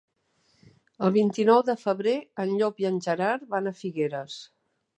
El 1.07 1.13
vint-i-nou 1.17 1.61
de 1.67 1.75
febrer 1.81 2.15
en 2.45 2.55
Llop 2.63 2.83
i 2.85 2.89
en 2.91 2.99
Gerard 3.09 3.47
van 3.55 3.69
a 3.73 3.77
Figueres. 3.83 4.43